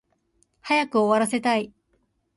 [0.63, 1.71] 早く終わらせたい